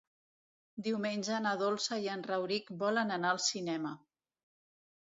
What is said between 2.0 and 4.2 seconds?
i en Rauric volen anar al cinema.